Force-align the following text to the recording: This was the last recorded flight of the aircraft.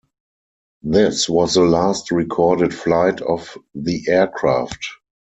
This 0.81 1.29
was 1.29 1.53
the 1.53 1.61
last 1.61 2.09
recorded 2.09 2.73
flight 2.73 3.21
of 3.21 3.55
the 3.75 4.03
aircraft. 4.07 4.83